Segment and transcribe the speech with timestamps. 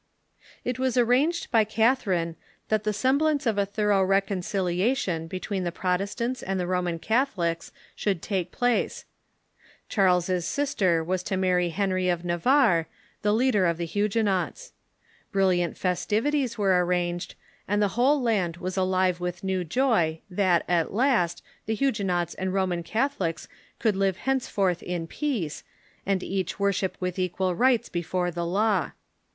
[0.65, 2.35] It was arranged by Catharine
[2.69, 7.71] that the semblance of a thor ough reconciliation betAveen the Protestants and the Roman Catholics
[7.95, 9.05] should take place.
[9.89, 12.87] Charles's sister Avas Massacre of ^ marry Henrv of Navarre,
[13.21, 14.25] the leader of the Hu St.
[14.25, 14.51] Bartholomew ^■»...
[14.55, 14.71] guenots.
[15.31, 17.35] Brilliant festivities were arranged,
[17.67, 21.93] and the Avhole land was alive Avith new joy that, at last, the Hu IN
[21.93, 23.47] FRANCE 265 guenots and Roman Catholics
[23.77, 25.63] could live henceforth in peace,
[26.07, 28.93] and each worship with equal rights before the law.